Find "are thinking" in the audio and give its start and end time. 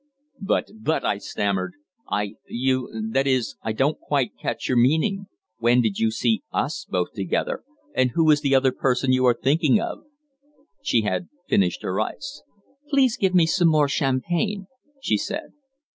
9.27-9.79